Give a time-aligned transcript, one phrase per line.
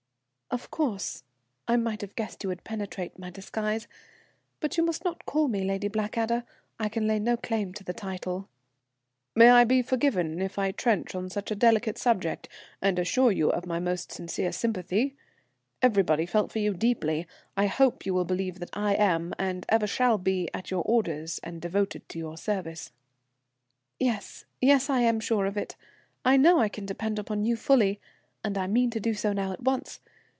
[0.53, 1.23] "Of course,
[1.65, 3.87] I might have guessed you would penetrate my disguise,
[4.59, 6.43] but you must not call me Lady Blackadder.
[6.77, 8.49] I can lay no claim to the title."
[9.33, 12.49] "May I be forgiven if I trench on such a delicate subject,
[12.81, 15.15] and assure you of my most sincere sympathy?
[15.81, 17.27] Everybody felt for you deeply.
[17.55, 21.39] I hope you will believe that I am, and ever shall be, at your orders
[21.43, 22.91] and devoted to your service."
[23.99, 25.77] "Yes, yes, I am sure of it;
[26.25, 28.01] I know I can depend upon you fully,
[28.43, 30.01] and I mean to do so now at once.